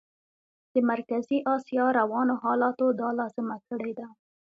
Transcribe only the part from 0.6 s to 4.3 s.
د مرکزي اسیا روانو حالاتو دا لازمه کړې ده.